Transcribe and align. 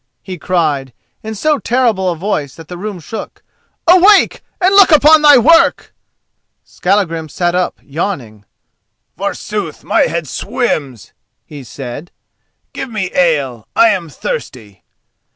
he 0.23 0.35
cried, 0.35 0.93
in 1.21 1.35
so 1.35 1.59
terrible 1.59 2.09
a 2.09 2.15
voice 2.15 2.55
that 2.55 2.67
the 2.69 2.75
room 2.75 2.99
shook. 2.99 3.43
"Awake, 3.87 4.41
and 4.59 4.73
look 4.73 4.91
upon 4.91 5.21
thy 5.21 5.37
work!" 5.37 5.93
Skallagrim 6.63 7.29
sat 7.29 7.53
up, 7.53 7.77
yawning. 7.83 8.43
"Forsooth, 9.15 9.83
my 9.83 10.07
head 10.09 10.27
swims," 10.27 11.13
he 11.45 11.63
said. 11.63 12.09
"Give 12.73 12.89
me 12.89 13.11
ale, 13.13 13.67
I 13.75 13.89
am 13.89 14.09
thirsty." 14.09 14.83